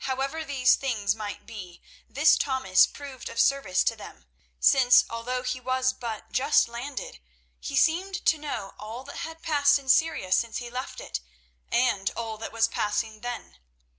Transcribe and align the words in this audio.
However 0.00 0.44
these 0.44 0.74
things 0.74 1.14
might 1.14 1.46
be, 1.46 1.80
this 2.06 2.36
Thomas 2.36 2.86
proved 2.86 3.30
of 3.30 3.40
service 3.40 3.82
to 3.84 3.96
them, 3.96 4.26
since, 4.60 5.06
although 5.08 5.42
he 5.42 5.58
was 5.58 5.94
but 5.94 6.30
just 6.30 6.68
landed, 6.68 7.18
he 7.60 7.74
seemed 7.74 8.26
to 8.26 8.36
know 8.36 8.74
all 8.78 9.04
that 9.04 9.20
had 9.24 9.40
passed 9.42 9.78
in 9.78 9.88
Syria 9.88 10.32
since 10.32 10.58
he 10.58 10.68
left 10.68 11.00
it, 11.00 11.20
and 11.72 12.10
all 12.14 12.36
that 12.36 12.52
was 12.52 12.68
passing 12.68 13.20
then. 13.22 13.56